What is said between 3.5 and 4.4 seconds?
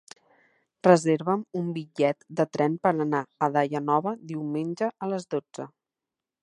Daia Nova